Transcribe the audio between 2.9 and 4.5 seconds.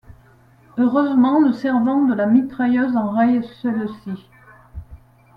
enraye celle-ci.